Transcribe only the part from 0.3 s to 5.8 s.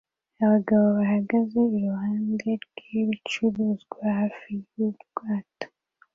Abagabo bahagaze iruhande rwibicuruzwa hafi yubwato